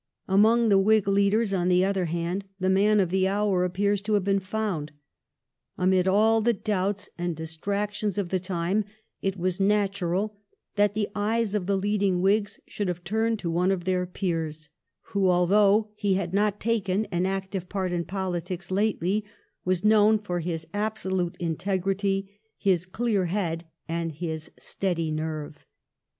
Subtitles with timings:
[0.27, 4.15] Among the Whig leaders, on the other hand, the man of the hour appears to
[4.15, 4.91] have been found.
[5.77, 8.83] Amid all the doubts and distractions of the time
[9.21, 10.39] it was natural
[10.75, 14.71] that the eyes of the leading Whigs should have turned to one of their peers,
[15.09, 19.23] who, although he had not taken an active part in politics lately,
[19.65, 25.63] was known for his absolute integrity, his clear head, and his steady nerve.